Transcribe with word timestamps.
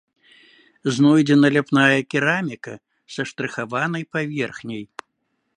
Знойдзена 0.95 1.47
ляпная 1.57 1.99
кераміка 2.13 2.73
са 3.17 3.21
штрыхаванай 3.33 4.03
паверхняй. 4.15 4.85